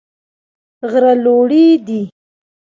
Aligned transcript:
غره 0.91 1.13
لوړي 1.23 1.67
دي. 1.87 2.01